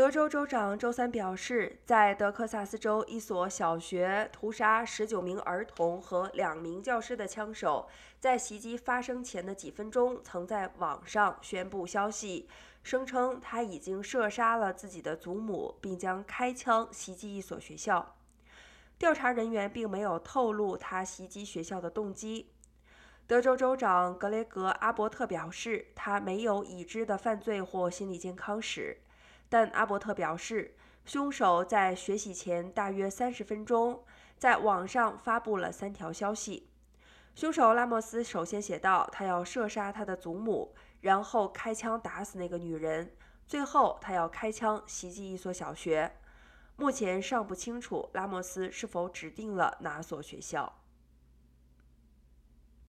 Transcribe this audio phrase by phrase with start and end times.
[0.00, 7.86] 德州州长周三表示，在德克萨斯州一所小学屠杀十九名儿童和两名教师的枪手，
[8.18, 12.48] 在袭击发生前的几分钟曾在网上宣布消息，
[12.82, 18.16] 声称他已经射杀了自己的祖母，并将开枪袭击一所学校。
[18.96, 22.50] 调查人员并没有透露他袭击学校的动机。
[23.26, 28.96] 德州州长格雷格·阿伯特表示，他没有已知的犯罪或心理健康史。
[29.50, 34.02] 但阿伯特表示，凶手在学习前大约三十分钟
[34.38, 36.70] 在网上发布了三条消息。
[37.34, 43.12] 凶手拉莫斯首先写道，他要射杀他的祖母，然后开枪打死那个女人，
[43.46, 46.12] 最后他要开枪袭击一所小学。
[46.76, 50.80] 目前尚不清楚拉莫斯是否指定了哪所学校。